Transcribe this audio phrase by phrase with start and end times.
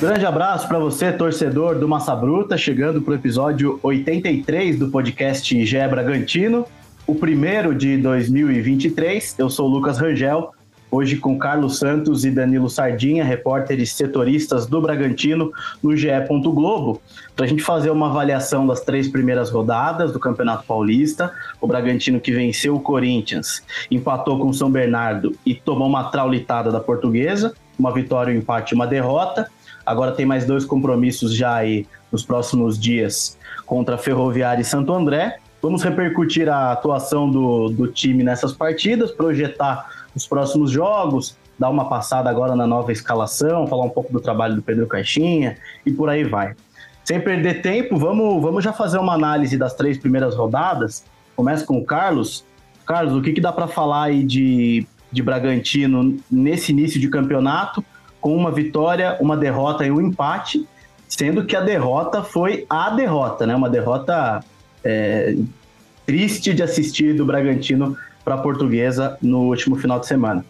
[0.00, 5.66] Grande abraço para você, torcedor do Massa Bruta, chegando para o episódio 83 do podcast
[5.66, 6.64] Gé Bragantino,
[7.04, 9.34] o primeiro de 2023.
[9.36, 10.52] Eu sou o Lucas Rangel,
[10.90, 15.52] hoje com Carlos Santos e Danilo Sardinha, repórteres setoristas do Bragantino
[15.82, 16.08] no GE.
[16.28, 17.00] Globo,
[17.36, 21.32] para a gente fazer uma avaliação das três primeiras rodadas do Campeonato Paulista.
[21.60, 26.70] O Bragantino que venceu o Corinthians, empatou com o São Bernardo e tomou uma traulitada
[26.70, 29.48] da Portuguesa, uma vitória, um empate uma derrota.
[29.84, 35.38] Agora tem mais dois compromissos já aí nos próximos dias contra Ferroviária e Santo André.
[35.60, 41.88] Vamos repercutir a atuação do, do time nessas partidas, projetar os próximos jogos, dar uma
[41.88, 46.08] passada agora na nova escalação, falar um pouco do trabalho do Pedro Caixinha e por
[46.08, 46.54] aí vai.
[47.04, 51.04] Sem perder tempo, vamos, vamos já fazer uma análise das três primeiras rodadas.
[51.34, 52.44] Começa com o Carlos.
[52.84, 57.82] Carlos, o que, que dá para falar aí de, de Bragantino nesse início de campeonato?
[58.20, 60.66] com uma vitória, uma derrota e um empate,
[61.08, 63.54] sendo que a derrota foi a derrota, né?
[63.54, 64.40] Uma derrota
[64.84, 65.36] é,
[66.04, 67.96] triste de assistir do Bragantino
[68.28, 70.44] para a Portuguesa no último final de semana.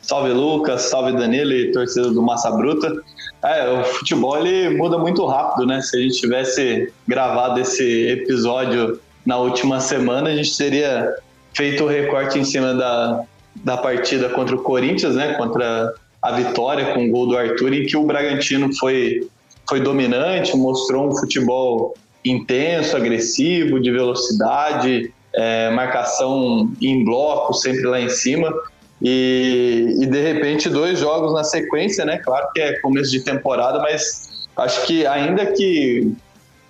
[0.00, 3.02] Salve Lucas, salve Danilo e torcida do Massa Bruta.
[3.42, 5.80] É, o futebol ele muda muito rápido, né?
[5.80, 11.12] Se a gente tivesse gravado esse episódio na última semana, a gente teria
[11.52, 13.24] feito o recorte em cima da,
[13.64, 15.34] da partida contra o Corinthians, né?
[15.34, 15.92] Contra
[16.22, 19.28] a vitória com o gol do Arthur, em que o Bragantino foi,
[19.68, 28.00] foi dominante, mostrou um futebol intenso, agressivo, de velocidade, é, marcação em bloco, sempre lá
[28.00, 28.52] em cima.
[29.00, 32.18] E, e, de repente dois jogos na sequência, né?
[32.18, 36.12] Claro que é começo de temporada, mas acho que ainda que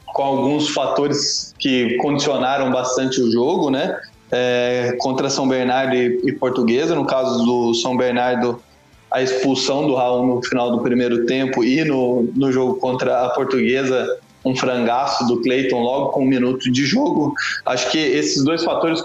[0.06, 3.98] com alguns fatores que condicionaram bastante o jogo, né?
[4.30, 8.62] É, contra São Bernardo e, e Portuguesa, no caso do São Bernardo,
[9.10, 13.28] a expulsão do Raul no final do primeiro tempo e no, no jogo contra a
[13.30, 17.34] Portuguesa, um frangaço do Cleiton logo com um minuto de jogo.
[17.64, 19.00] Acho que esses dois fatores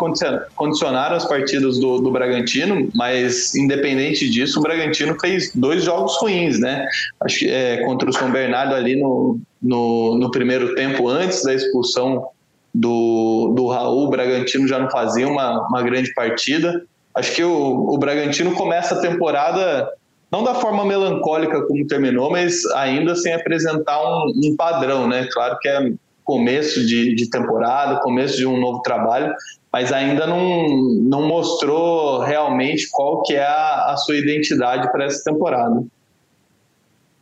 [0.55, 6.59] condicionaram as partidas do, do Bragantino, mas independente disso, o Bragantino fez dois jogos ruins,
[6.59, 6.85] né?
[7.21, 11.53] Acho que é, contra o São Bernardo ali no, no, no primeiro tempo, antes da
[11.53, 12.27] expulsão
[12.73, 16.83] do, do Raul, o Bragantino já não fazia uma, uma grande partida.
[17.15, 19.89] Acho que o, o Bragantino começa a temporada
[20.31, 25.27] não da forma melancólica como terminou, mas ainda sem apresentar um, um padrão, né?
[25.31, 25.91] Claro que é
[26.23, 29.33] começo de, de, temporada, começo de um novo trabalho,
[29.71, 30.67] mas ainda não,
[31.01, 35.85] não mostrou realmente qual que é a, a sua identidade para essa temporada.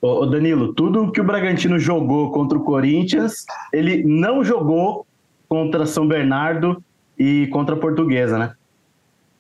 [0.02, 5.06] Ô Danilo, tudo que o Bragantino jogou contra o Corinthians, ele não jogou
[5.48, 6.84] contra São Bernardo
[7.18, 8.54] e contra a Portuguesa, né?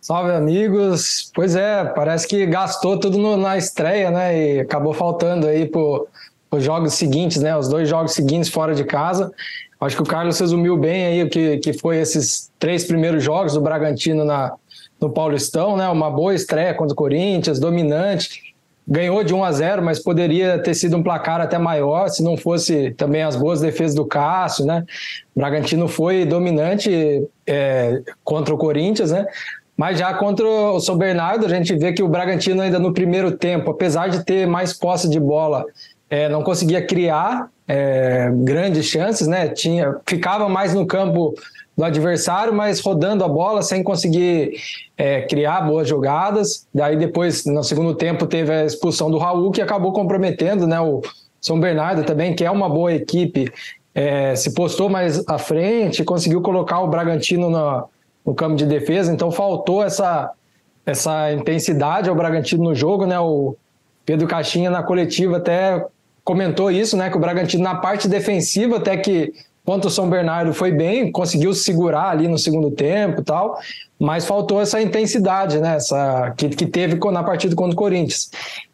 [0.06, 1.32] Salve, amigos.
[1.34, 4.38] Pois é, parece que gastou tudo no, na estreia, né?
[4.38, 5.82] E acabou faltando aí para
[6.52, 7.58] os jogos seguintes, né?
[7.58, 9.32] Os dois jogos seguintes fora de casa.
[9.82, 13.54] Acho que o Carlos resumiu bem aí o que, que foi esses três primeiros jogos
[13.54, 14.54] do Bragantino na,
[15.02, 15.90] no Paulistão, né?
[15.90, 18.54] Uma boa estreia contra o Corinthians, dominante.
[18.88, 22.38] Ganhou de 1 a 0, mas poderia ter sido um placar até maior se não
[22.38, 24.86] fosse também as boas defesas do Cássio, né?
[25.36, 29.26] O Bragantino foi dominante é, contra o Corinthians, né?
[29.78, 33.31] Mas já contra o São Bernardo, a gente vê que o Bragantino ainda no primeiro
[33.31, 35.66] tempo, apesar de ter mais posse de bola,
[36.09, 39.50] é, não conseguia criar é, grandes chances, né?
[39.50, 41.34] Tinha, ficava mais no campo
[41.78, 44.53] do adversário, mas rodando a bola sem conseguir
[44.97, 46.66] é, criar boas jogadas.
[46.74, 51.02] Daí depois, no segundo tempo, teve a expulsão do Raul, que acabou comprometendo né, o
[51.42, 53.52] São Bernardo também, que é uma boa equipe,
[53.94, 57.84] é, se postou mais à frente, conseguiu colocar o Bragantino na,
[58.25, 60.31] no campo de defesa, então faltou essa,
[60.86, 63.19] essa intensidade ao Bragantino no jogo, né?
[63.19, 63.56] O
[64.06, 65.86] Pedro Caixinha na coletiva até
[66.24, 67.09] comentou isso, né?
[67.09, 71.53] Que o Bragantino na parte defensiva até que contra o São Bernardo foi bem, conseguiu
[71.53, 73.58] segurar ali no segundo tempo e tal,
[74.00, 75.75] mas faltou essa intensidade, né?
[75.75, 78.30] Essa, que, que teve na partida contra o Corinthians.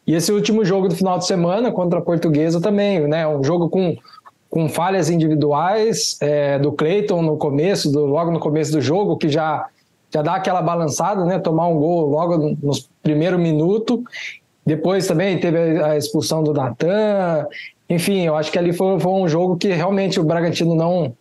[0.06, 3.28] E esse último jogo do final de semana contra a Portuguesa também, né?
[3.28, 3.96] Um jogo com
[4.52, 9.30] com falhas individuais é, do Cleiton no começo, do, logo no começo do jogo, que
[9.30, 9.66] já,
[10.14, 11.40] já dá aquela balançada, né?
[11.40, 14.04] Tomar um gol logo no, primeiro minuto.
[14.66, 17.48] Depois também teve a expulsão do Natan.
[17.90, 21.14] Enfim, eu acho que ali foi, foi um jogo que realmente o Bragantino não,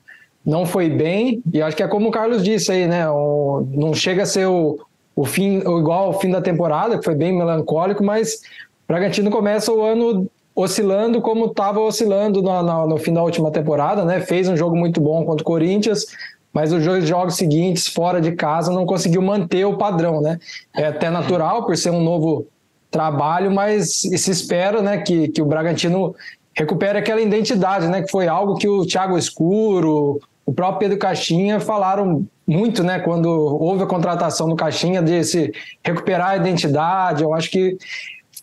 [0.44, 1.40] não foi bem.
[1.54, 3.08] E acho que é como o Carlos disse aí, né?
[3.08, 4.76] O, não chega a ser o,
[5.14, 9.72] o fim igual ao fim da temporada, que foi bem melancólico, mas o Bragantino começa
[9.72, 10.28] o ano
[10.60, 14.20] oscilando como estava oscilando no, no, no, fim da última temporada, né?
[14.20, 16.06] Fez um jogo muito bom contra o Corinthians,
[16.52, 20.38] mas os jogos seguintes, fora de casa, não conseguiu manter o padrão, né?
[20.76, 22.46] É até natural por ser um novo
[22.90, 26.14] trabalho, mas se espera né, que, que o Bragantino
[26.52, 28.02] recupere aquela identidade, né?
[28.02, 32.98] Que foi algo que o Thiago Escuro, o próprio Pedro Caixinha falaram muito, né?
[32.98, 35.52] Quando houve a contratação do Caixinha, de se
[35.82, 37.22] recuperar a identidade.
[37.22, 37.78] Eu acho que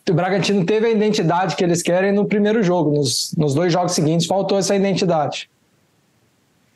[0.09, 2.92] o Bragantino teve a identidade que eles querem no primeiro jogo.
[2.92, 5.50] Nos, nos dois jogos seguintes faltou essa identidade.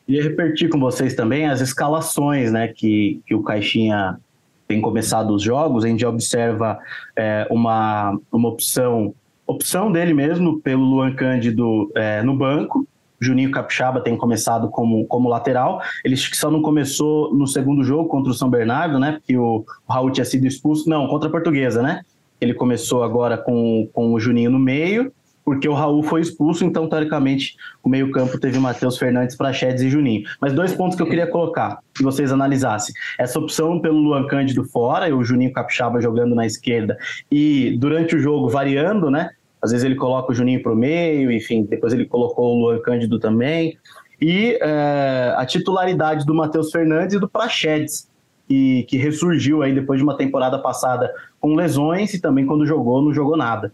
[0.06, 4.20] Queria repetir com vocês também as escalações né, que, que o Caixinha
[4.68, 5.86] tem começado os jogos.
[5.86, 6.80] A gente observa
[7.16, 9.14] é, uma, uma opção,
[9.46, 12.88] opção dele mesmo pelo Luan Cândido é, no banco.
[13.22, 15.80] Juninho Capixaba tem começado como, como lateral.
[16.04, 19.14] Ele só não começou no segundo jogo contra o São Bernardo, né?
[19.14, 20.90] Porque o, o Raul tinha sido expulso.
[20.90, 22.02] Não, contra a Portuguesa, né?
[22.42, 25.14] Ele começou agora com, com o Juninho no meio,
[25.46, 30.24] porque o Raul foi expulso, então, teoricamente, o meio-campo teve Matheus Fernandes, Prachedes e Juninho.
[30.40, 32.94] Mas dois pontos que eu queria colocar, que vocês analisassem.
[33.18, 36.98] Essa opção pelo Luan Cândido fora, e o Juninho Capixaba jogando na esquerda,
[37.32, 39.32] e durante o jogo variando, né?
[39.62, 42.80] Às vezes ele coloca o Juninho para o meio, enfim, depois ele colocou o Luan
[42.80, 43.78] Cândido também.
[44.20, 48.10] E é, a titularidade do Matheus Fernandes e do Prachedes,
[48.48, 51.12] que, que ressurgiu aí depois de uma temporada passada
[51.42, 53.74] com lesões e também quando jogou, não jogou nada.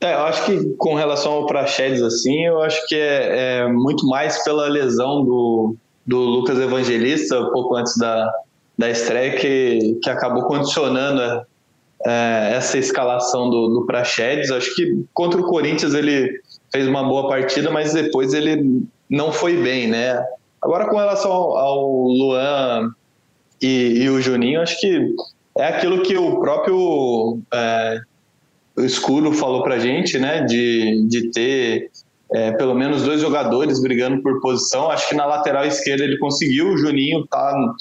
[0.00, 4.06] É, eu acho que com relação ao Praxedes, assim, eu acho que é, é, muito
[4.06, 5.76] mais pela lesão do,
[6.06, 8.32] do Lucas Evangelista, pouco antes da,
[8.76, 11.42] da estreia, que, que acabou condicionando
[12.06, 14.52] é, essa escalação do, do Praxedes.
[14.52, 16.40] Acho que contra o Corinthians ele
[16.70, 20.22] fez uma boa partida, mas depois ele não foi bem, né?
[20.60, 22.92] Agora, com relação ao, ao Luan
[23.60, 25.14] e, e, o Juninho, acho que
[25.56, 28.00] é aquilo que o próprio é,
[28.76, 31.90] o Escuro falou pra gente, né, de, de ter
[32.32, 34.90] é, pelo menos dois jogadores brigando por posição.
[34.90, 36.68] Acho que na lateral esquerda ele conseguiu.
[36.68, 37.74] O Juninho tá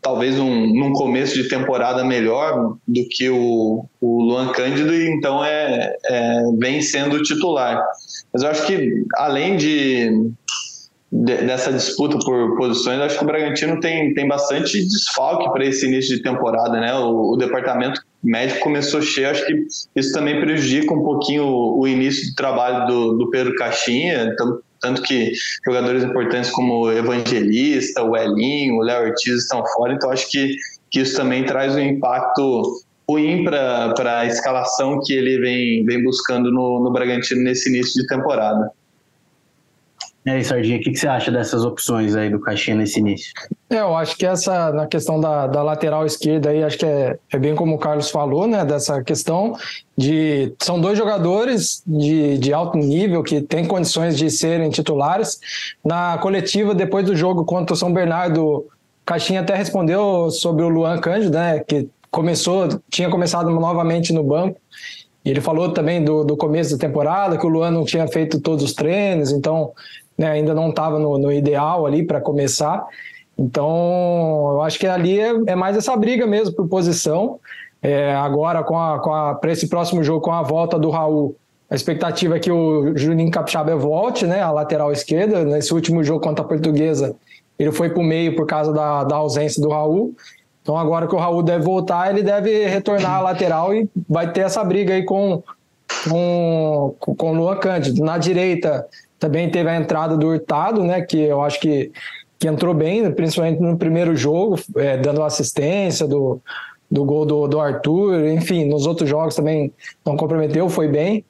[0.00, 5.44] talvez num, num começo de temporada melhor do que o, o Luan Cândido, e então
[5.44, 7.82] é, é, vem sendo titular.
[8.32, 10.30] Mas eu acho que além de
[11.10, 16.16] dessa disputa por posições, acho que o Bragantino tem, tem bastante desfalque para esse início
[16.16, 16.94] de temporada, né?
[16.94, 19.66] O, o departamento médico começou cheio, acho que
[19.96, 24.34] isso também prejudica um pouquinho o, o início do trabalho do, do Pedro Caixinha,
[24.80, 25.32] tanto, que
[25.64, 30.54] jogadores importantes como Evangelista, o Elinho, o Léo Ortiz estão fora, então acho que,
[30.90, 32.62] que isso também traz um impacto
[33.08, 38.06] ruim para a escalação que ele vem, vem buscando no, no Bragantino nesse início de
[38.06, 38.70] temporada.
[40.28, 43.32] E aí, Sardinha, o que, que você acha dessas opções aí do Caixinha nesse início?
[43.70, 47.18] É, eu acho que essa, na questão da, da lateral esquerda aí, acho que é,
[47.32, 49.56] é bem como o Carlos falou, né, dessa questão
[49.96, 50.52] de...
[50.60, 55.40] São dois jogadores de, de alto nível que têm condições de serem titulares.
[55.82, 58.66] Na coletiva, depois do jogo contra o São Bernardo,
[59.06, 64.60] Caixinha até respondeu sobre o Luan Cândido, né, que começou, tinha começado novamente no banco,
[65.24, 68.38] e ele falou também do, do começo da temporada, que o Luan não tinha feito
[68.38, 69.72] todos os treinos, então
[70.18, 72.84] né, ainda não estava no, no, ideal ali para começar.
[73.38, 77.38] Então, eu acho que ali é, é mais essa briga mesmo por posição.
[77.80, 81.36] É, agora, com a, com a, para esse próximo jogo, com a volta do Raul,
[81.70, 85.44] a expectativa é que o Juninho Capixaba volte, né, a lateral esquerda.
[85.44, 87.14] Nesse último jogo contra a Portuguesa,
[87.58, 90.14] ele foi para o meio por causa da, da ausência do Raul.
[90.62, 94.40] Então, agora que o Raul deve voltar, ele deve retornar à lateral e vai ter
[94.40, 95.42] essa briga aí com,
[96.08, 98.04] com, com o Luan Cândido.
[98.04, 98.86] Na direita,
[99.18, 101.02] também teve a entrada do Hurtado, né?
[101.02, 101.90] Que eu acho que,
[102.38, 106.40] que entrou bem, principalmente no primeiro jogo, é, dando assistência do,
[106.90, 108.26] do gol do, do Arthur.
[108.26, 109.72] Enfim, nos outros jogos também
[110.04, 111.24] não comprometeu, foi bem.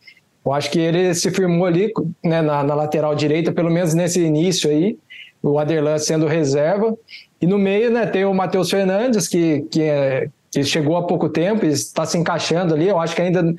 [0.45, 1.93] Eu acho que ele se firmou ali
[2.25, 4.97] né, na, na lateral direita, pelo menos nesse início aí,
[5.43, 6.97] o Aderlan sendo reserva.
[7.41, 11.29] E no meio, né, tem o Matheus Fernandes, que, que, é, que chegou há pouco
[11.29, 12.89] tempo e está se encaixando ali.
[12.89, 13.55] Eu acho que ainda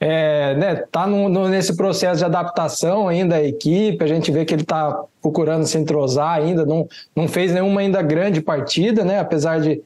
[0.00, 4.62] é, né, tá nesse processo de adaptação ainda a equipe, a gente vê que ele
[4.62, 9.80] está procurando se entrosar ainda, não, não fez nenhuma ainda grande partida, né, apesar de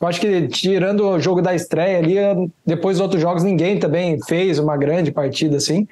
[0.00, 4.20] eu acho que tirando o jogo da estreia ali, depois dos outros jogos ninguém também
[4.26, 5.88] fez uma grande partida assim.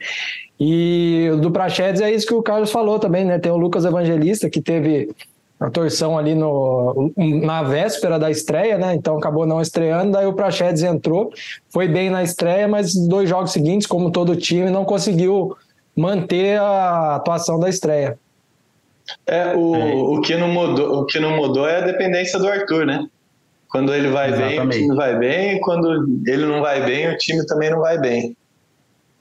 [0.60, 3.38] E do Prachedes é isso que o Carlos falou também, né?
[3.38, 5.10] Tem o Lucas Evangelista que teve
[5.62, 8.94] a torção ali no, na véspera da estreia, né?
[8.94, 11.32] Então acabou não estreando, daí o Prachedes entrou,
[11.70, 15.56] foi bem na estreia, mas dois jogos seguintes, como todo time, não conseguiu
[15.96, 18.18] manter a atuação da estreia.
[19.26, 19.94] É, o, é.
[19.94, 23.06] o, que não mudou, o que não mudou é a dependência do Arthur, né?
[23.68, 24.56] Quando ele vai Exatamente.
[24.56, 27.98] bem, o time vai bem, quando ele não vai bem, o time também não vai
[27.98, 28.36] bem.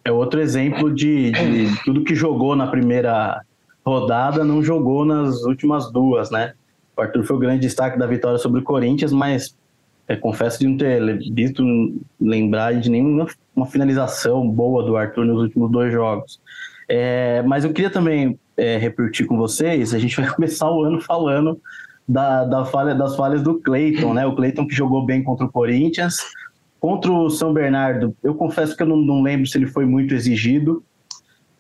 [0.04, 3.42] É outro exemplo de, de tudo que jogou na primeira
[3.86, 6.54] rodada não jogou nas últimas duas, né?
[6.96, 9.56] O Arthur foi o grande destaque da vitória sobre o Corinthians, mas
[10.08, 11.02] é, confesso de não ter
[11.34, 11.64] visto,
[12.20, 16.40] lembrar de nenhuma uma finalização boa do Arthur nos últimos dois jogos.
[16.88, 18.90] É, mas eu queria também é,
[19.28, 21.60] com vocês, a gente vai começar o ano falando
[22.08, 24.26] da, da falha, das falhas do Cleiton, né?
[24.26, 26.18] O Cleiton que jogou bem contra o Corinthians,
[26.80, 30.14] contra o São Bernardo, eu confesso que eu não, não lembro se ele foi muito
[30.14, 30.84] exigido.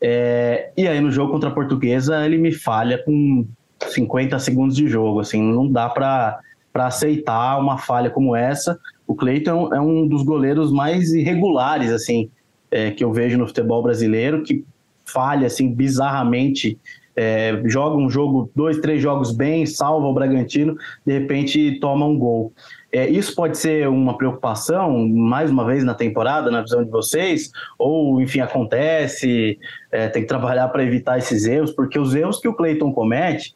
[0.02, 3.46] É, e aí no jogo contra a Portuguesa ele me falha com
[3.88, 6.40] 50 segundos de jogo, assim, não dá para
[6.74, 8.80] aceitar uma falha como essa.
[9.06, 12.30] O Cleiton é um dos goleiros mais irregulares, assim,
[12.70, 14.64] é, que eu vejo no futebol brasileiro, que
[15.06, 16.80] falha, assim, bizarramente
[17.16, 22.18] é, joga um jogo, dois, três jogos bem, salva o Bragantino, de repente toma um
[22.18, 22.54] gol.
[22.92, 27.50] É, isso pode ser uma preocupação, mais uma vez na temporada, na visão de vocês?
[27.80, 29.58] Ou, enfim, acontece,
[29.92, 33.56] é, tem que trabalhar para evitar esses erros, porque os erros que o Cleiton comete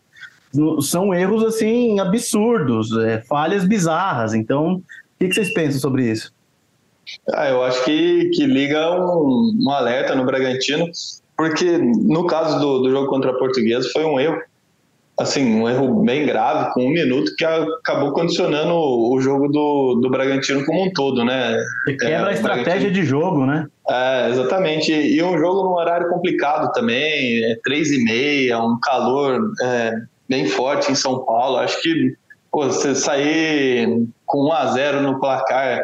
[0.82, 4.34] são erros, assim, absurdos, é, falhas bizarras.
[4.34, 4.84] Então, o
[5.20, 6.34] que, que vocês pensam sobre isso?
[7.34, 10.90] Ah, eu acho que, que liga um, um alerta no Bragantino,
[11.36, 14.42] porque no caso do, do jogo contra a Portuguesa foi um erro
[15.18, 20.10] assim, um erro bem grave, com um minuto, que acabou condicionando o, jogo do, do
[20.10, 21.58] Bragantino como um todo, né?
[21.88, 23.68] E quebra é, a estratégia de jogo, né?
[23.90, 24.92] É, exatamente.
[24.92, 29.94] E um jogo num horário complicado também, é três e meia, um calor é,
[30.28, 31.58] bem forte em São Paulo.
[31.58, 32.14] Acho que
[32.52, 35.82] pô, você sair com 1 a 0 no placar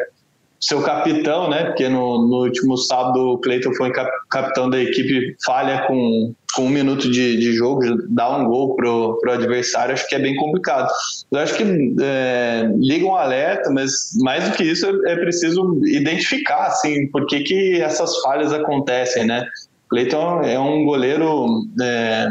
[0.62, 1.64] seu capitão, né?
[1.64, 6.62] Porque no, no último sábado o Cleiton foi cap, capitão da equipe, falha com, com
[6.66, 10.36] um minuto de, de jogo, dá um gol pro, pro adversário, acho que é bem
[10.36, 10.88] complicado.
[11.32, 11.64] Eu acho que
[12.00, 13.90] é, liga um alerta, mas
[14.20, 19.26] mais do que isso é, é preciso identificar, assim, por que, que essas falhas acontecem,
[19.26, 19.44] né?
[19.90, 22.28] Cleiton é um goleiro é,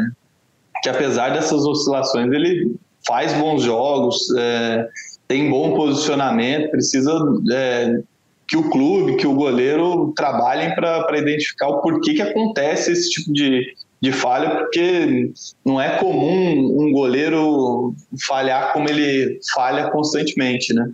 [0.82, 2.74] que apesar dessas oscilações, ele
[3.06, 4.88] faz bons jogos, é,
[5.28, 7.12] tem bom posicionamento, precisa
[7.52, 8.02] é,
[8.52, 13.32] que o clube, que o goleiro trabalhem para identificar o porquê que acontece esse tipo
[13.32, 15.32] de, de falha, porque
[15.64, 17.94] não é comum um goleiro
[18.28, 20.90] falhar como ele falha constantemente, né?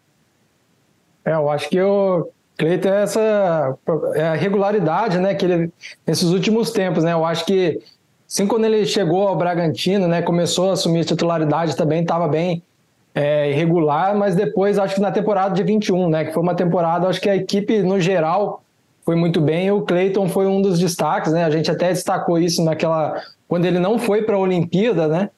[1.24, 3.76] É, eu acho que o Cleiton é essa
[4.14, 5.72] é regularidade, né, que ele
[6.06, 7.12] nesses últimos tempos, né?
[7.12, 7.80] Eu acho que
[8.28, 12.62] assim quando ele chegou ao Bragantino, né, começou a assumir titularidade também estava bem
[13.18, 17.08] é, irregular, mas depois acho que na temporada de 21, né, que foi uma temporada,
[17.08, 18.62] acho que a equipe no geral
[19.04, 21.42] foi muito bem, o Cleiton foi um dos destaques, né?
[21.42, 25.30] A gente até destacou isso naquela quando ele não foi para a Olimpíada, né?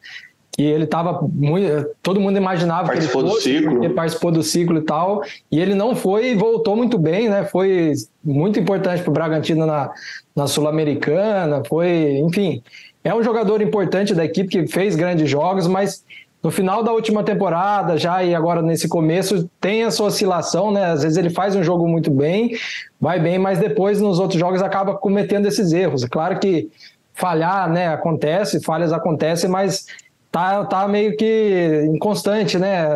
[0.52, 3.94] Que ele estava muito, todo mundo imaginava participou que ele fosse, do ciclo.
[3.94, 7.44] participou do ciclo e tal, e ele não foi e voltou muito bem, né?
[7.44, 9.90] Foi muito importante para o Bragantino na,
[10.36, 12.62] na Sul-Americana, foi, enfim,
[13.02, 16.04] é um jogador importante da equipe que fez grandes jogos, mas
[16.42, 20.86] no final da última temporada, já e agora nesse começo, tem essa oscilação, né?
[20.86, 22.56] Às vezes ele faz um jogo muito bem,
[22.98, 26.02] vai bem, mas depois nos outros jogos acaba cometendo esses erros.
[26.02, 26.70] É claro que
[27.12, 29.84] falhar, né, acontece, falhas acontecem, mas
[30.32, 32.86] tá, tá meio que inconstante, né?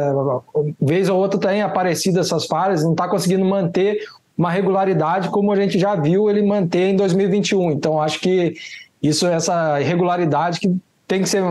[0.81, 3.99] Vez ou outra tem aparecido essas falhas, não tá conseguindo manter
[4.37, 7.73] uma regularidade como a gente já viu ele manter em 2021.
[7.73, 8.55] Então acho que
[9.03, 10.75] isso essa irregularidade que
[11.07, 11.43] tem que ser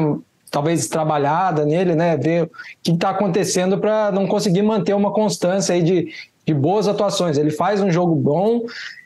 [0.54, 2.16] talvez trabalhada nele, né?
[2.16, 2.52] Ver o
[2.84, 6.14] que está acontecendo para não conseguir manter uma constância aí de,
[6.46, 7.40] de boas atuações.
[7.40, 8.62] Ele faz um jogo bom,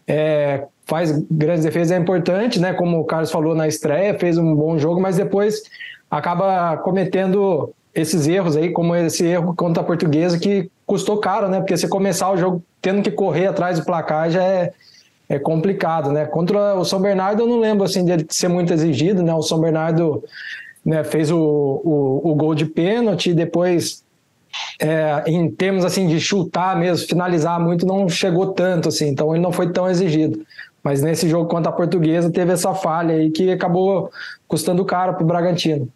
[0.05, 2.73] é, faz grandes defesas, é importante, né?
[2.73, 5.63] Como o Carlos falou na estreia, fez um bom jogo, mas depois
[6.11, 11.61] acaba cometendo esses erros aí, como esse erro contra a portuguesa, que custou caro, né?
[11.61, 14.73] Porque você começar o jogo tendo que correr atrás do placar já é,
[15.29, 16.25] é complicado, né?
[16.25, 19.33] Contra o São Bernardo eu não lembro assim de ser muito exigido, né?
[19.33, 20.21] O São Bernardo
[20.87, 24.05] né, fez o, o, o, gol de pênalti, depois
[24.79, 29.43] é, em termos assim de chutar mesmo, finalizar muito, não chegou tanto assim, então ele
[29.43, 30.41] não foi tão exigido.
[30.81, 34.09] Mas nesse jogo contra a Portuguesa teve essa falha aí que acabou
[34.47, 35.89] custando caro para o Bragantino.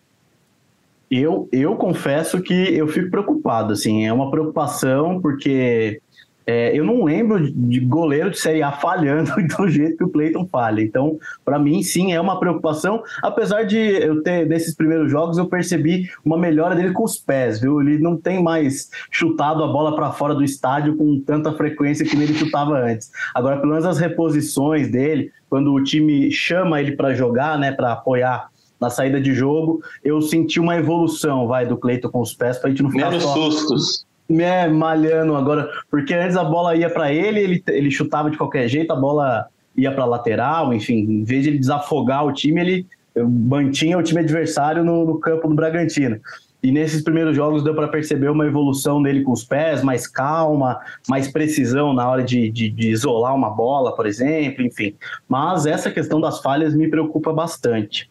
[1.10, 6.02] Eu, eu confesso que eu fico preocupado, assim, é uma preocupação porque
[6.46, 10.48] é, eu não lembro de goleiro de Série A falhando do jeito que o Cleiton
[10.48, 10.82] falha.
[10.82, 13.04] Então, para mim, sim, é uma preocupação.
[13.22, 17.60] Apesar de eu ter, desses primeiros jogos, eu percebi uma melhora dele com os pés,
[17.60, 17.82] viu?
[17.82, 22.16] Ele não tem mais chutado a bola para fora do estádio com tanta frequência que
[22.16, 23.12] ele chutava antes.
[23.34, 27.94] Agora, pelo menos as reposições dele, quando o time chama ele para jogar, né, para
[27.94, 32.58] apoiar na saída de jogo, eu senti uma evolução, vai, do Cleiton com os pés,
[32.58, 33.34] para a gente não ficar Menos só...
[33.36, 38.38] sustos né, malhando agora, porque antes a bola ia para ele, ele, ele chutava de
[38.38, 42.62] qualquer jeito, a bola ia para lateral, enfim, em vez de ele desafogar o time,
[42.62, 46.20] ele mantinha o time adversário no, no campo do Bragantino.
[46.64, 50.80] E nesses primeiros jogos deu para perceber uma evolução dele com os pés, mais calma,
[51.10, 54.94] mais precisão na hora de, de, de, isolar uma bola, por exemplo, enfim.
[55.28, 58.10] Mas essa questão das falhas me preocupa bastante.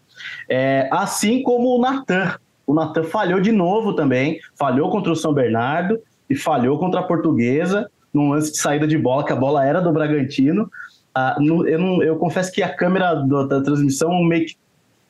[0.49, 2.35] É, assim como o Natan.
[2.67, 6.01] O Natan falhou de novo também, falhou contra o São Bernardo
[6.31, 9.81] e falhou contra a Portuguesa num lance de saída de bola, que a bola era
[9.81, 10.71] do Bragantino.
[11.15, 14.57] Ah, no, eu, não, eu confesso que a câmera do, da transmissão meio que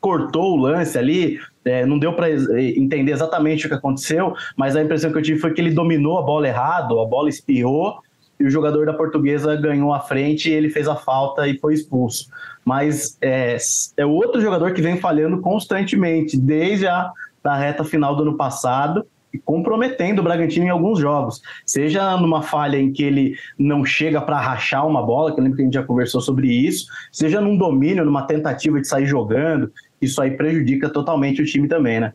[0.01, 4.83] cortou o lance ali, é, não deu para entender exatamente o que aconteceu, mas a
[4.83, 7.99] impressão que eu tive foi que ele dominou a bola errado, a bola espirrou
[8.39, 11.75] e o jogador da Portuguesa ganhou a frente e ele fez a falta e foi
[11.75, 12.31] expulso.
[12.65, 13.59] Mas é,
[13.99, 17.13] é outro jogador que vem falhando constantemente, desde a
[17.43, 19.07] da reta final do ano passado,
[19.39, 21.41] comprometendo o Bragantino em alguns jogos.
[21.65, 25.57] Seja numa falha em que ele não chega para rachar uma bola, que eu lembro
[25.57, 29.73] que a gente já conversou sobre isso, seja num domínio, numa tentativa de sair jogando,
[30.01, 32.13] isso aí prejudica totalmente o time também, né?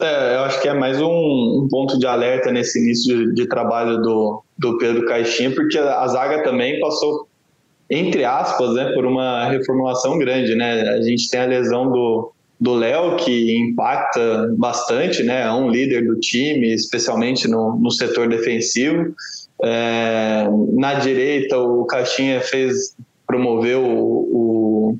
[0.00, 3.48] É, eu acho que é mais um, um ponto de alerta nesse início de, de,
[3.48, 7.26] trabalho do, do Pedro Caixinha, porque a, a zaga também passou,
[7.90, 10.82] entre aspas, né, por uma reformulação grande, né?
[10.90, 15.42] A gente tem a lesão do, do Léo, que impacta bastante, né?
[15.42, 19.14] É um líder do time, especialmente no, no setor defensivo.
[19.62, 22.96] É, na direita, o Caixinha fez
[23.26, 24.98] promoveu o, o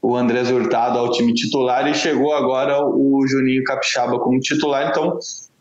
[0.00, 4.88] o Andrés Hurtado ao time titular e chegou agora o Juninho Capixaba como titular.
[4.88, 5.18] Então,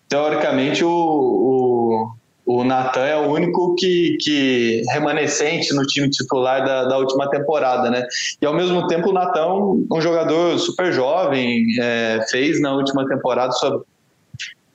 [0.08, 2.12] teoricamente, o, o,
[2.48, 7.92] o Natan é o único que, que remanescente no time titular da, da última temporada,
[7.92, 8.08] né?
[8.42, 9.48] E ao mesmo tempo, o Natan,
[9.92, 13.84] um jogador super jovem, é, fez na última temporada sua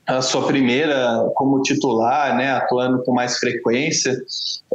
[0.05, 4.12] a sua primeira como titular, né, atuando com mais frequência.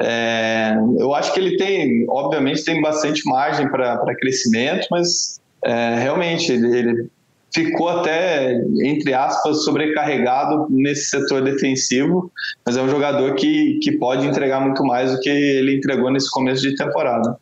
[0.02, 6.52] É, eu acho que ele tem, obviamente, tem bastante margem para crescimento, mas é, realmente
[6.52, 7.10] ele, ele,
[7.58, 12.32] ficou até, entre aspas, sobrecarregado nesse setor defensivo,
[12.64, 16.30] mas é um jogador que, que pode entregar muito mais do que ele entregou nesse
[16.30, 17.36] começo de temporada.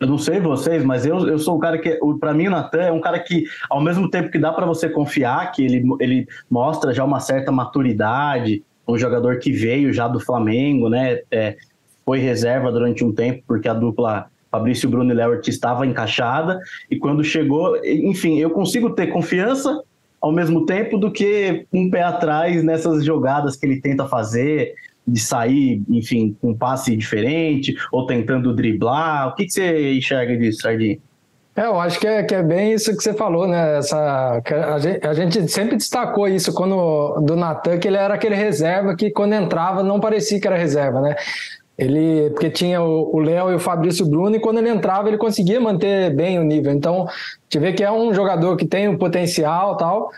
[0.00, 2.82] Eu não sei vocês, mas eu, eu sou um cara que, para mim, o Natan
[2.82, 6.26] é um cara que, ao mesmo tempo que dá para você confiar, que ele, ele
[6.50, 11.20] mostra já uma certa maturidade, um jogador que veio já do Flamengo, né?
[11.30, 11.56] É,
[12.04, 16.60] foi reserva durante um tempo, porque a dupla Fabrício Bruno Ortiz estava encaixada,
[16.90, 19.82] e quando chegou, enfim, eu consigo ter confiança
[20.20, 24.74] ao mesmo tempo do que um pé atrás nessas jogadas que ele tenta fazer,
[25.06, 29.28] de sair, enfim, com um passe diferente ou tentando driblar?
[29.28, 30.98] O que, que você enxerga disso, Sardinha?
[31.54, 33.78] É, eu acho que é, que é bem isso que você falou, né?
[33.78, 34.40] Essa,
[34.74, 38.96] a, gente, a gente sempre destacou isso quando do Natan, que ele era aquele reserva
[38.96, 41.14] que quando entrava não parecia que era reserva, né?
[41.82, 45.60] Ele, porque tinha o Léo e o Fabrício Bruno, e quando ele entrava, ele conseguia
[45.60, 46.72] manter bem o nível.
[46.72, 47.06] Então,
[47.48, 50.10] te vê que é um jogador que tem o um potencial tal,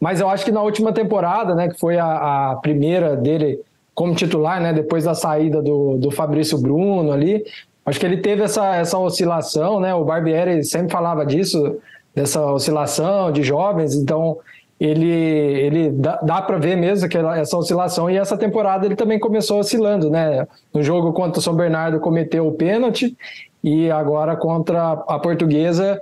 [0.00, 3.60] mas eu acho que na última temporada, né, que foi a, a primeira dele
[3.94, 4.72] como titular, né?
[4.72, 7.44] Depois da saída do, do Fabrício Bruno ali.
[7.84, 9.94] Acho que ele teve essa, essa oscilação, né?
[9.94, 11.78] O Barbieri sempre falava disso,
[12.14, 14.38] dessa oscilação de jovens, então
[14.84, 18.10] ele, ele dá, dá para ver mesmo que essa oscilação.
[18.10, 20.46] E essa temporada ele também começou oscilando, né?
[20.74, 23.16] No jogo contra o São Bernardo cometeu o pênalti
[23.62, 26.00] e agora contra a Portuguesa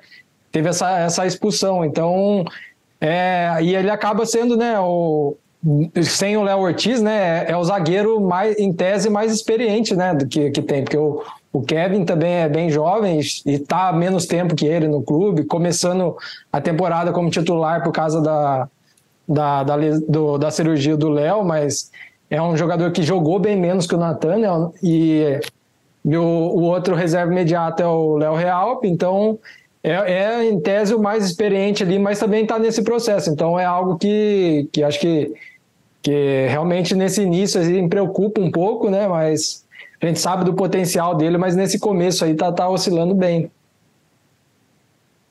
[0.50, 2.44] teve essa, essa expulsão, então
[3.00, 5.36] é, e ele acaba sendo, né, o,
[6.02, 10.14] sem o Léo Ortiz, né, é, é o zagueiro mais, em tese, mais experiente, né,
[10.14, 14.26] do que, que tem, porque o, o Kevin também é bem jovem e está menos
[14.26, 16.16] tempo que ele no clube, começando
[16.52, 18.68] a temporada como titular por causa da,
[19.28, 19.76] da, da,
[20.08, 21.90] do, da cirurgia do Léo, mas
[22.30, 24.48] é um jogador que jogou bem menos que o Natan, né,
[24.82, 25.40] e,
[26.04, 29.36] e o, o outro reserva imediato é o Léo Real, então
[29.82, 33.30] é, é, em tese o mais experiente ali, mas também está nesse processo.
[33.30, 35.32] Então é algo que, que acho que
[36.02, 39.06] que realmente nesse início assim, me preocupa um pouco, né?
[39.06, 39.64] Mas
[40.00, 43.50] a gente sabe do potencial dele, mas nesse começo aí tá, tá oscilando bem.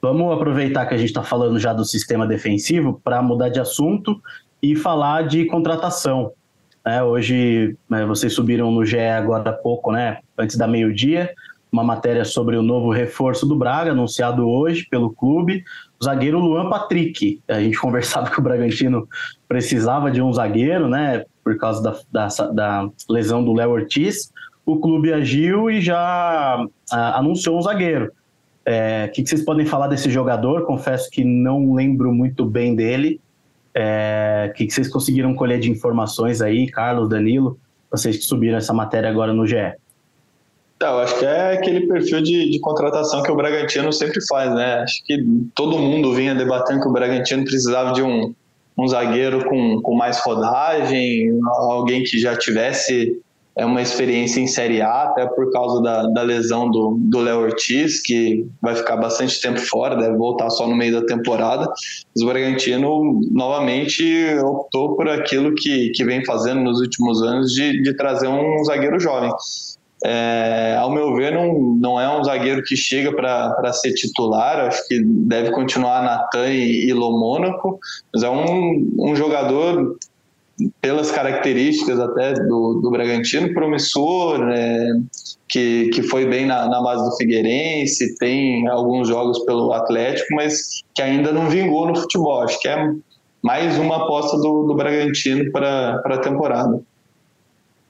[0.02, 4.22] Vamos aproveitar que a gente está falando já do sistema defensivo para mudar de assunto
[4.62, 6.32] e falar de contratação.
[6.86, 10.20] É, hoje né, vocês subiram no GE agora há pouco, né?
[10.38, 11.34] Antes da meio-dia,
[11.72, 15.64] uma matéria sobre o novo reforço do Braga, anunciado hoje pelo clube,
[16.00, 17.42] o zagueiro Luan Patrick.
[17.48, 19.08] A gente conversava que o Bragantino
[19.48, 24.32] precisava de um zagueiro, né, por causa da, da, da lesão do Léo Ortiz.
[24.70, 28.06] O clube agiu e já a, anunciou um zagueiro.
[28.06, 28.12] O
[28.68, 30.68] é, que, que, vocês podem falar desse jogador?
[30.68, 33.20] Confesso que não lembro muito bem dele.
[33.20, 37.58] O é, que, que vocês conseguiram colher de informações aí, Carlos, Danilo,
[37.90, 39.56] vocês que subiram essa matéria agora no GE?
[40.80, 44.82] Eu acho que é aquele perfil de, de, contratação que o Bragantino sempre faz, né?
[44.84, 45.18] Acho que
[45.56, 48.36] todo mundo vinha debatendo que o Bragantino precisava de um,
[48.78, 53.20] um zagueiro com, com mais rodagem, alguém que já tivesse
[53.60, 58.02] é uma experiência em Série A, até por causa da, da lesão do Léo Ortiz,
[58.02, 61.68] que vai ficar bastante tempo fora, deve voltar só no meio da temporada.
[61.68, 67.82] Mas o Bragantino novamente optou por aquilo que, que vem fazendo nos últimos anos de,
[67.82, 69.30] de trazer um zagueiro jovem.
[70.06, 74.88] É, ao meu ver, não, não é um zagueiro que chega para ser titular, acho
[74.88, 77.78] que deve continuar Natan e, e Lomônaco,
[78.14, 79.98] mas é um, um jogador
[80.82, 85.02] pelas características até do, do Bragantino, promissor, né,
[85.48, 90.84] que, que foi bem na, na, base do Figueirense, tem alguns jogos pelo Atlético, mas
[90.94, 92.42] que ainda não vingou no futebol.
[92.42, 92.94] Acho que é
[93.42, 96.82] mais uma aposta do, do Bragantino para a temporada.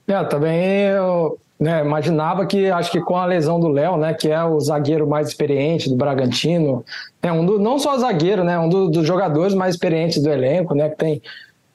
[0.07, 4.29] É, também eu né, imaginava que, acho que com a lesão do Léo, né, que
[4.29, 6.85] é o zagueiro mais experiente do Bragantino,
[7.21, 10.73] é um do, não só zagueiro, né, um do, dos jogadores mais experientes do elenco,
[10.73, 11.21] né, que tem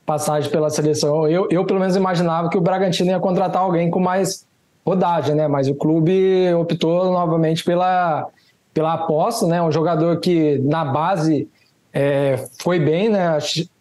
[0.04, 1.28] passagem pela seleção.
[1.28, 4.46] Eu, eu, pelo menos, imaginava que o Bragantino ia contratar alguém com mais
[4.86, 5.48] rodagem, né?
[5.48, 8.28] Mas o clube optou novamente pela,
[8.72, 9.62] pela aposta, né?
[9.62, 11.48] Um jogador que na base
[11.92, 13.38] é, foi bem, né?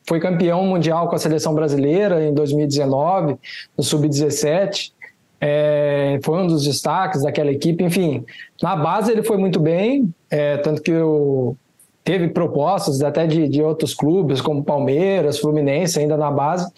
[0.07, 3.37] Foi campeão mundial com a seleção brasileira em 2019,
[3.77, 4.91] no Sub-17.
[5.39, 7.83] É, foi um dos destaques daquela equipe.
[7.83, 8.25] Enfim,
[8.61, 11.55] na base ele foi muito bem, é, tanto que o
[12.03, 16.69] teve propostas até de, de outros clubes, como Palmeiras, Fluminense, ainda na base.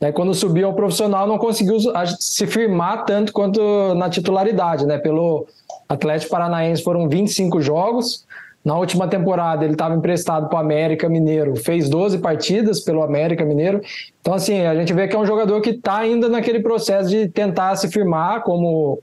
[0.00, 1.78] Daí, quando subiu ao profissional, não conseguiu
[2.18, 3.60] se firmar tanto quanto
[3.94, 4.84] na titularidade.
[4.86, 4.98] Né?
[4.98, 5.46] Pelo
[5.88, 8.26] Atlético Paranaense foram 25 jogos.
[8.64, 13.44] Na última temporada, ele estava emprestado para o América Mineiro, fez 12 partidas pelo América
[13.44, 13.82] Mineiro.
[14.20, 17.28] Então, assim, a gente vê que é um jogador que está ainda naquele processo de
[17.28, 19.02] tentar se firmar como,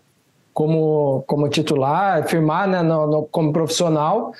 [0.51, 4.31] como, como titular, firmar né, no, no, como profissional.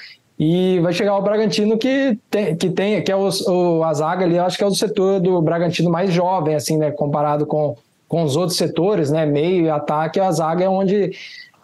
[0.43, 4.25] E vai chegar o Bragantino que tem, que, tem, que é o, o, a zaga
[4.25, 6.89] ali, acho que é o setor do Bragantino mais jovem, assim, né?
[6.89, 7.77] Comparado com,
[8.08, 9.23] com os outros setores, né?
[9.23, 11.12] Meio e ataque, a zaga é onde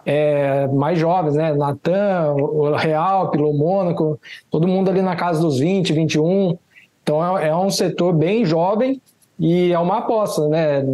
[0.05, 1.55] é, mais jovens, né?
[1.55, 4.19] Natan, o Real, Pilo Mônaco,
[4.51, 6.55] todo mundo ali na casa dos 20, 21.
[7.01, 9.01] Então é, é um setor bem jovem
[9.39, 10.85] e é uma aposta, né?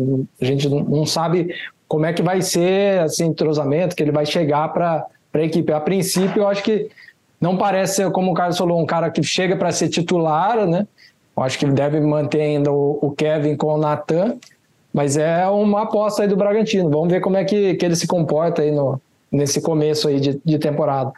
[0.42, 1.54] A gente não sabe
[1.86, 5.74] como é que vai ser esse entrosamento, que ele vai chegar para a equipe.
[5.74, 6.90] A princípio, eu acho que
[7.44, 10.88] não parece ser, como o Carlos falou, um cara que chega para ser titular, né?
[11.36, 14.38] Eu acho que deve manter ainda o, Kevin com o Natan,
[14.94, 16.90] mas é uma aposta aí do Bragantino.
[16.90, 18.98] Vamos ver como é que, que ele se comporta aí no,
[19.30, 21.12] nesse começo aí de, de temporada.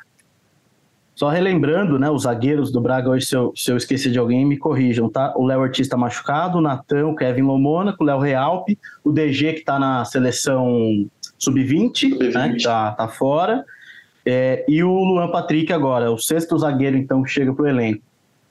[1.13, 4.43] Só relembrando, né, os zagueiros do Braga hoje, se eu, se eu esquecer de alguém,
[4.47, 5.31] me corrijam, tá?
[5.37, 9.53] O Léo Ortiz tá machucado, o Natan, o Kevin Lomônaco, o Léo Realpe, o DG
[9.53, 11.05] que tá na seleção
[11.37, 13.63] sub-20, sub né, tá, tá fora,
[14.25, 18.01] é, e o Luan Patrick agora, o sexto zagueiro, então, que chega para o elenco.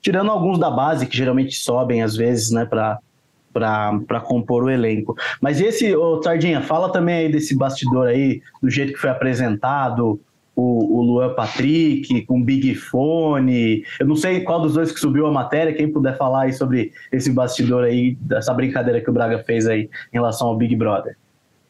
[0.01, 5.15] Tirando alguns da base, que geralmente sobem às vezes, né, para compor o elenco.
[5.41, 10.19] Mas esse, ô, Sardinha, fala também aí desse bastidor aí, do jeito que foi apresentado,
[10.55, 13.83] o, o Luan Patrick, com Big Fone.
[13.99, 16.93] Eu não sei qual dos dois que subiu a matéria, quem puder falar aí sobre
[17.11, 21.17] esse bastidor aí, dessa brincadeira que o Braga fez aí em relação ao Big Brother.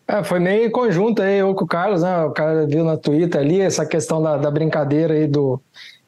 [0.08, 2.24] É, foi meio conjunto aí, eu com o Carlos, né?
[2.26, 5.60] O cara viu na Twitter ali essa questão da, da brincadeira aí do.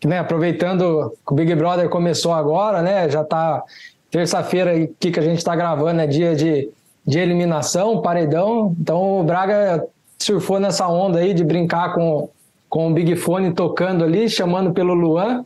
[0.05, 3.09] Né, aproveitando que o Big Brother começou agora, né?
[3.09, 3.63] Já tá
[4.11, 6.69] terça-feira aqui que a gente está gravando, é dia de,
[7.03, 8.75] de eliminação, paredão.
[8.79, 9.83] Então o Braga
[10.19, 12.29] surfou nessa onda aí de brincar com,
[12.69, 15.43] com o Big Fone tocando ali, chamando pelo Luan.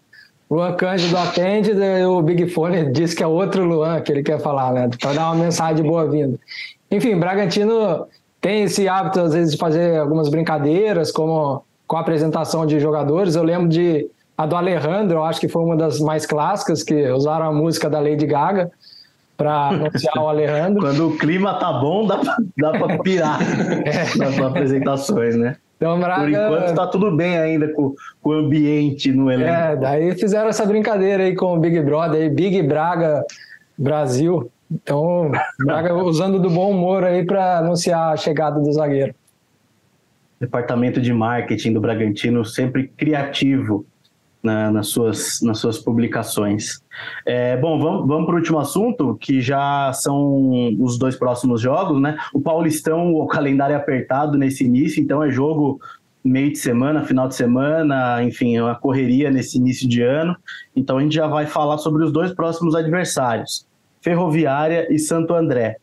[0.50, 1.72] Luan Cândido atende,
[2.06, 4.90] o Big Fone diz que é outro Luan que ele quer falar, né?
[5.00, 6.38] Para dar uma mensagem de boa-vinda.
[6.92, 8.06] Enfim, Bragantino
[8.42, 13.36] tem esse hábito, às vezes, de fazer algumas brincadeiras, como com a apresentação de jogadores.
[13.36, 17.10] Eu lembro de a do Alejandro, eu acho que foi uma das mais clássicas, que
[17.12, 18.72] usaram a música da Lady Gaga
[19.38, 20.82] para anunciar o Alejandro.
[20.82, 23.40] Quando o clima tá bom, dá pra, dá pra pirar
[23.86, 24.18] é.
[24.18, 25.58] nas apresentações, né?
[25.78, 26.22] Então, Braga...
[26.22, 29.52] Por enquanto tá tudo bem ainda com, com o ambiente no elenco.
[29.52, 33.24] É, daí fizeram essa brincadeira aí com o Big Brother, aí, Big Braga
[33.78, 34.52] Brasil.
[34.72, 39.14] Então, Braga usando do bom humor aí para anunciar a chegada do zagueiro.
[40.40, 43.86] Departamento de marketing do Bragantino sempre criativo
[44.42, 46.82] na, nas, suas, nas suas publicações.
[47.26, 52.02] É, bom, vamos, vamos para o último assunto, que já são os dois próximos jogos,
[52.02, 52.18] né?
[52.34, 55.80] O Paulistão, o calendário é apertado nesse início, então é jogo
[56.24, 60.36] meio de semana, final de semana, enfim, é uma correria nesse início de ano.
[60.76, 63.70] Então a gente já vai falar sobre os dois próximos adversários.
[64.02, 65.78] Ferroviária e Santo André.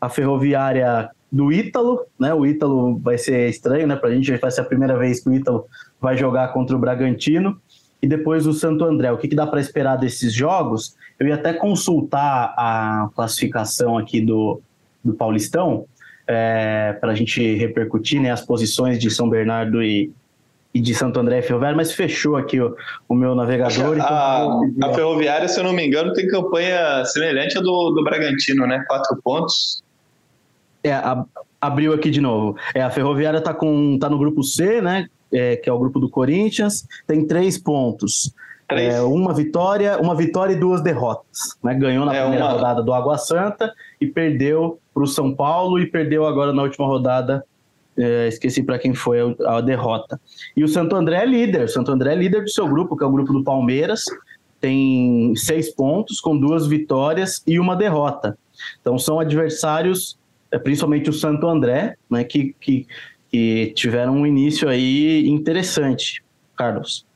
[0.00, 2.34] A Ferroviária do Ítalo, né?
[2.34, 3.96] O Ítalo vai ser estranho, né?
[3.96, 5.66] Pra gente vai ser a primeira vez que o Ítalo
[6.00, 7.60] vai jogar contra o Bragantino.
[8.02, 9.12] e depois o Santo André.
[9.12, 10.96] O que, que dá para esperar desses jogos?
[11.18, 14.62] Eu ia até consultar a classificação aqui do,
[15.04, 15.84] do Paulistão,
[16.26, 20.10] é, para a gente repercutir né, as posições de São Bernardo e,
[20.72, 22.76] e de Santo André e Ferroviária, mas fechou aqui o,
[23.08, 23.96] o meu navegador.
[23.96, 28.04] Então a, a, Ferroviária, se eu não me engano, tem campanha semelhante à do, do
[28.04, 28.84] Bragantino, né?
[28.86, 29.82] Quatro pontos.
[30.82, 31.24] É, a,
[31.60, 32.56] abriu aqui de novo.
[32.74, 35.06] É, a Ferroviária está tá no grupo C, né?
[35.32, 38.32] É, que é o grupo do Corinthians, tem três pontos.
[38.68, 38.94] Três.
[38.94, 41.56] É, uma vitória, uma vitória e duas derrotas.
[41.62, 41.74] Né?
[41.74, 42.52] Ganhou na é primeira uma...
[42.52, 46.86] rodada do Água Santa e perdeu para o São Paulo e perdeu agora na última
[46.86, 47.44] rodada.
[48.00, 50.18] É, esqueci para quem foi a, a, derrota.
[50.56, 51.64] E o Santo André é líder.
[51.64, 54.04] O Santo André é líder do seu grupo, que é o grupo do Palmeiras.
[54.58, 58.38] Tem seis pontos, com duas vitórias e uma derrota.
[58.80, 60.18] Então são adversários,
[60.50, 62.86] é, principalmente o Santo André, né, que, que,
[63.30, 66.22] que tiveram um início aí interessante.
[66.56, 67.09] Carlos.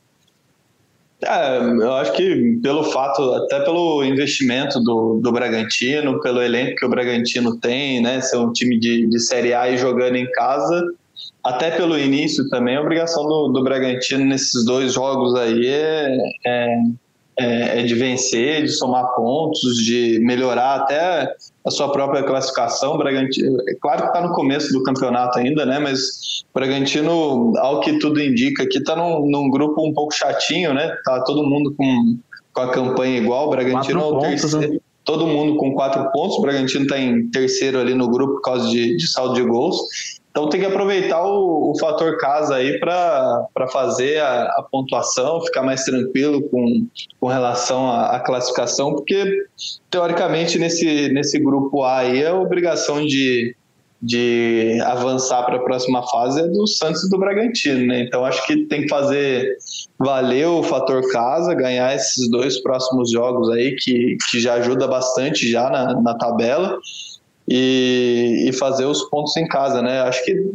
[1.23, 6.85] É, eu acho que pelo fato, até pelo investimento do, do Bragantino, pelo elenco que
[6.85, 8.21] o Bragantino tem, né?
[8.21, 10.83] Ser um time de, de Série A e jogando em casa,
[11.43, 16.77] até pelo início também, a obrigação do, do Bragantino nesses dois jogos aí é, é
[17.37, 22.97] é, é, de vencer, de somar pontos, de melhorar até a sua própria classificação.
[22.97, 25.77] Bragantino, é claro que está no começo do campeonato ainda, né?
[25.79, 30.73] Mas o Bragantino, ao que tudo indica, aqui está num, num, grupo um pouco chatinho,
[30.73, 30.95] né?
[31.03, 32.17] Tá todo mundo com,
[32.53, 33.47] com a campanha igual.
[33.47, 34.73] O Bragantino é o terceiro.
[34.73, 34.79] Né?
[35.03, 36.37] Todo mundo com quatro pontos.
[36.37, 39.77] O Bragantino está em terceiro ali no grupo por causa de, de saldo de gols.
[40.35, 45.63] Então tem que aproveitar o, o fator casa aí para fazer a, a, pontuação, ficar
[45.63, 46.85] mais tranquilo com,
[47.21, 49.45] com relação à, à, classificação, porque
[49.89, 53.55] teoricamente nesse, nesse grupo A aí a obrigação de,
[54.01, 58.01] de avançar para a próxima fase é do Santos e do Bragantino, né?
[58.01, 59.55] Então acho que tem que fazer
[59.97, 65.49] valer o fator casa, ganhar esses dois próximos jogos aí que, que já ajuda bastante
[65.49, 66.77] já na, na tabela
[67.47, 70.01] e, e fazer os pontos em casa, né?
[70.01, 70.53] Acho que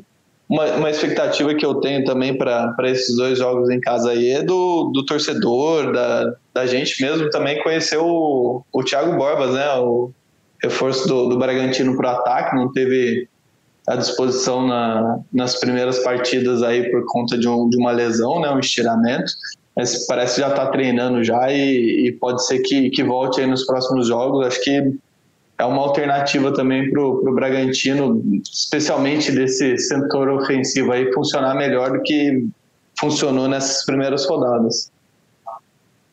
[0.48, 4.42] uma, uma expectativa que eu tenho também para esses dois jogos em casa aí é
[4.42, 9.74] do, do torcedor, da, da gente mesmo também conhecer o, o Thiago Borbas, né?
[9.76, 10.10] O
[10.62, 13.28] reforço do, do Bragantino para o ataque, não teve
[13.86, 18.50] a disposição na, nas primeiras partidas aí por conta de, um, de uma lesão, né?
[18.50, 19.32] Um estiramento.
[19.76, 23.46] Mas parece que já está treinando já e, e, pode ser que, que volte aí
[23.46, 24.46] nos próximos jogos.
[24.46, 24.92] Acho que
[25.60, 32.02] é uma alternativa também para o Bragantino, especialmente desse setor ofensivo aí, funcionar melhor do
[32.02, 32.48] que
[32.98, 34.90] funcionou nessas primeiras rodadas.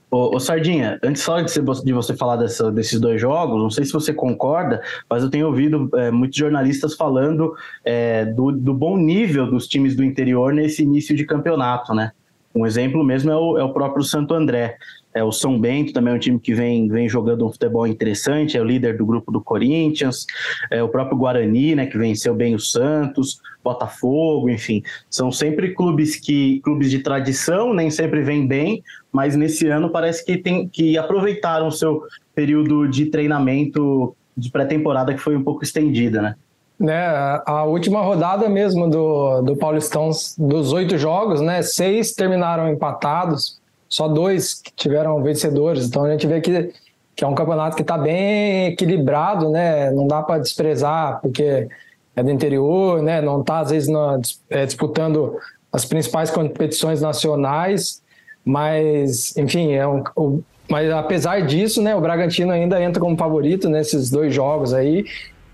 [0.10, 3.84] Ô, ô, Sardinha, antes só de, de você falar dessa, desses dois jogos, não sei
[3.86, 8.98] se você concorda, mas eu tenho ouvido é, muitos jornalistas falando é, do, do, bom
[8.98, 12.12] nível dos times do interior nesse início de campeonato, né?
[12.58, 14.78] Um exemplo mesmo é o, é o próprio Santo André.
[15.14, 18.58] É, o São Bento também é um time que vem, vem jogando um futebol interessante,
[18.58, 20.26] é o líder do grupo do Corinthians,
[20.72, 24.84] é o próprio Guarani, né, que venceu bem o Santos, Botafogo, enfim.
[25.10, 30.26] São sempre clubes que clubes de tradição, nem sempre vêm bem, mas nesse ano parece
[30.26, 32.04] que tem que aproveitaram o seu
[32.36, 36.36] período de treinamento de pré-temporada que foi um pouco estendida, né?
[36.80, 43.60] Né, a última rodada mesmo do, do Paulistão, dos oito jogos, né, seis terminaram empatados,
[43.90, 45.88] só dois tiveram vencedores.
[45.88, 46.74] Então a gente vê que,
[47.16, 49.90] que é um campeonato que está bem equilibrado, né?
[49.92, 51.68] Não dá para desprezar, porque
[52.16, 53.22] é do interior, né?
[53.22, 55.38] Não está, às vezes, na, é, disputando
[55.72, 58.02] as principais competições nacionais,
[58.44, 63.70] mas, enfim, é um, o, mas apesar disso, né, o Bragantino ainda entra como favorito
[63.70, 65.06] nesses dois jogos aí.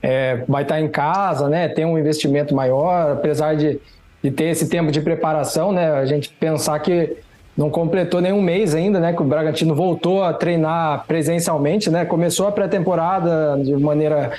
[0.03, 1.69] É, vai estar tá em casa, né?
[1.69, 3.79] Tem um investimento maior, apesar de,
[4.21, 5.93] de ter esse tempo de preparação, né?
[5.93, 7.15] A gente pensar que
[7.55, 9.13] não completou nenhum mês ainda, né?
[9.13, 12.03] Que o Bragantino voltou a treinar presencialmente, né?
[12.03, 14.31] Começou a pré-temporada de maneira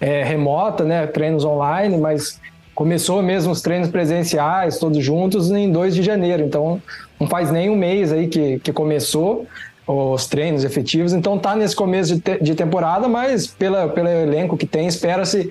[0.00, 1.06] é, remota, né?
[1.06, 2.40] Treinos online, mas
[2.74, 6.42] começou mesmo os treinos presenciais, todos juntos, em 2 de janeiro.
[6.42, 6.82] Então,
[7.20, 9.46] não faz nem um mês aí que, que começou
[9.86, 11.12] os treinos efetivos.
[11.12, 15.50] Então, tá nesse começo de, te, de temporada, mas pela, pelo elenco que tem, espera-se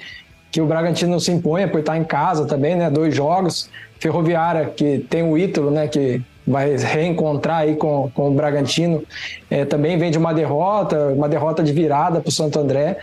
[0.51, 2.89] que o Bragantino se imponha por estar em casa também, né?
[2.89, 3.69] Dois jogos.
[3.99, 5.87] Ferroviária, que tem o Ítalo, né?
[5.87, 9.03] Que vai reencontrar aí com, com o Bragantino.
[9.49, 12.97] É, também vem de uma derrota, uma derrota de virada para o Santo André.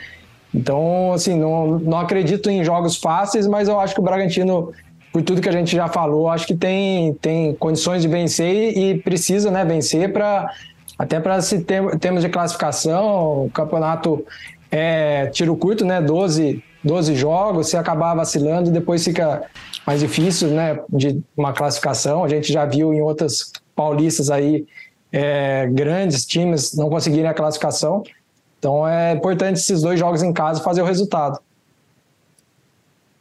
[0.54, 4.72] Então, assim, não, não acredito em jogos fáceis, mas eu acho que o Bragantino,
[5.12, 8.98] por tudo que a gente já falou, acho que tem, tem condições de vencer e
[8.98, 10.50] precisa né, vencer para
[10.98, 14.24] até para se ter, termos de classificação, o campeonato
[14.70, 16.02] é tiro curto, né?
[16.02, 19.48] 12, 12 jogos, se acabar vacilando, depois fica
[19.86, 22.24] mais difícil, né, de uma classificação.
[22.24, 24.66] A gente já viu em outras paulistas aí
[25.12, 28.02] é, grandes times não conseguirem a classificação.
[28.58, 31.38] Então é importante esses dois jogos em casa fazer o resultado.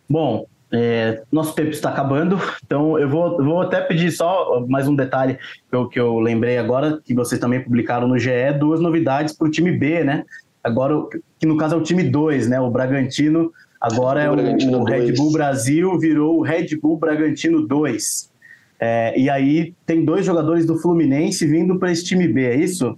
[0.09, 4.95] Bom, é, nosso tempo está acabando, então eu vou, vou até pedir só mais um
[4.95, 5.37] detalhe
[5.69, 9.47] que eu, que eu lembrei agora, que vocês também publicaram no GE, duas novidades para
[9.47, 10.25] o time B, né?
[10.61, 10.93] Agora,
[11.39, 12.59] que no caso é o time 2, né?
[12.59, 18.29] O Bragantino agora é o, o Red Bull Brasil, virou o Red Bull Bragantino 2.
[18.79, 22.97] É, e aí tem dois jogadores do Fluminense vindo para esse time B, é isso?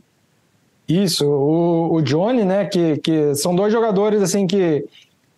[0.88, 2.66] Isso, o, o Johnny, né?
[2.66, 4.86] Que, que são dois jogadores assim que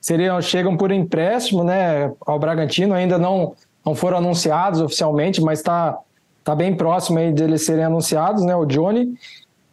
[0.02, 3.54] seriam, chegam por empréstimo né, ao Bragantino, ainda não,
[3.86, 5.98] não foram anunciados oficialmente, mas está
[6.44, 9.14] tá bem próximo aí deles serem anunciados, né, o Johnny,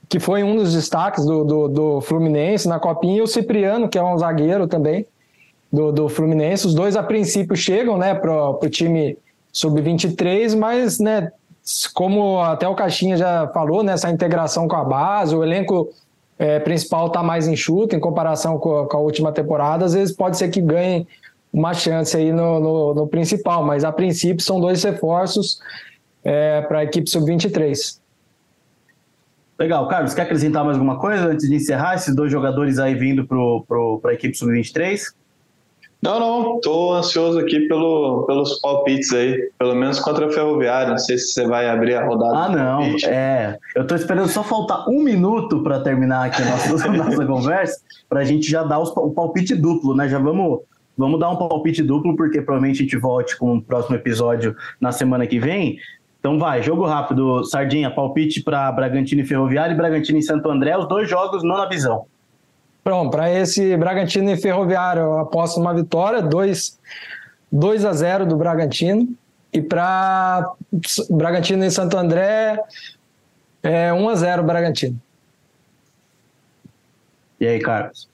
[0.07, 3.99] que foi um dos destaques do, do, do Fluminense na Copinha, e o Cipriano, que
[3.99, 5.07] é um zagueiro também
[5.73, 6.67] do, do Fluminense.
[6.67, 9.17] Os dois, a princípio, chegam né, para o time
[9.53, 11.33] sub-23, mas né,
[11.95, 15.89] como até o Caixinha já falou, né, integração com a base, o elenco
[16.39, 20.15] é, principal está mais enxuto em comparação com a, com a, última temporada, às vezes
[20.15, 21.07] pode ser que ganhe
[21.53, 25.61] uma chance aí no, no, no principal, mas a princípio são dois reforços
[26.23, 27.99] é, para a equipe sub-23.
[29.59, 33.27] Legal, Carlos, quer acrescentar mais alguma coisa antes de encerrar esses dois jogadores aí vindo
[33.27, 35.01] para a equipe sub-23?
[36.01, 40.91] Não, não, tô ansioso aqui pelo, pelos palpites aí, pelo menos contra a Ferroviária.
[40.91, 42.37] Não sei se você vai abrir a rodada.
[42.37, 43.59] Ah, não, é.
[43.75, 48.21] Eu tô esperando só faltar um minuto para terminar aqui a nossa, nossa conversa, para
[48.21, 50.09] a gente já dar os, o palpite duplo, né?
[50.09, 50.61] Já vamos,
[50.97, 54.93] vamos dar um palpite duplo, porque provavelmente a gente volte com o próximo episódio na
[54.93, 55.79] semana que vem.
[56.21, 60.77] Então vai, jogo rápido, Sardinha, palpite para Bragantino e Ferroviária e Bragantino e Santo André,
[60.77, 62.07] os dois jogos não na visão.
[62.89, 66.79] Pronto, para esse Bragantino e Ferroviário, eu aposto uma vitória, 2,
[67.53, 69.15] 2 a 0 do Bragantino.
[69.53, 70.55] E para
[71.11, 72.59] Bragantino e Santo André,
[73.63, 74.99] é 1 a 0 Bragantino.
[77.39, 78.09] E aí, Carlos?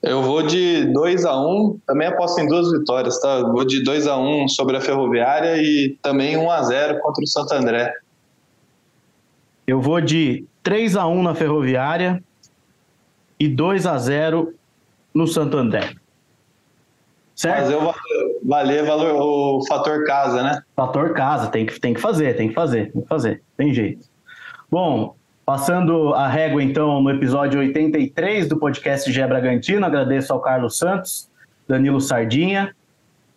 [0.00, 3.40] Eu vou de 2 a 1 também aposto em duas vitórias, tá?
[3.40, 7.24] Eu vou de 2 a 1 sobre a Ferroviária e também 1 a 0 contra
[7.24, 7.92] o Santo André.
[9.66, 12.22] Eu vou de 3 a 1 na Ferroviária
[13.42, 14.54] e 2 a 0
[15.12, 15.94] no Santo André.
[17.34, 17.62] Certo?
[17.62, 17.94] Fazer o
[18.44, 20.62] valer valor, o fator casa, né?
[20.76, 24.06] Fator casa, tem que, tem que fazer, tem que fazer, tem que fazer, tem jeito.
[24.70, 30.78] Bom, passando a régua então no episódio 83 do podcast Gé Bragantino, agradeço ao Carlos
[30.78, 31.28] Santos,
[31.66, 32.72] Danilo Sardinha,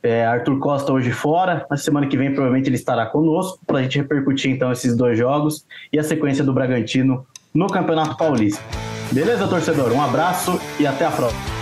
[0.04, 3.82] é, Arthur Costa hoje fora, na semana que vem provavelmente ele estará conosco para a
[3.82, 8.62] gente repercutir então esses dois jogos e a sequência do Bragantino no Campeonato Paulista.
[9.12, 9.92] Beleza, torcedor?
[9.92, 11.55] Um abraço e até a próxima.